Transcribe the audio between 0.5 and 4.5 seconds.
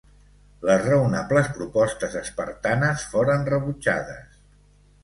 Les raonables propostes espartanes foren rebutjades.